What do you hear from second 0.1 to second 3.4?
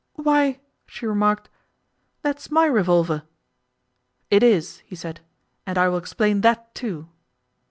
'Why,' she remarked, 'that's my revolver.'